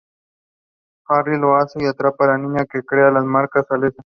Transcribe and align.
Harry 1.07 1.37
lo 1.37 1.57
hace 1.57 1.79
y 1.79 1.85
atrapa 1.85 2.25
a 2.25 2.29
la 2.29 2.37
niña 2.39 2.65
que 2.65 2.81
crea 2.81 3.11
las 3.11 3.23
marcas, 3.23 3.69
Alessa. 3.69 4.01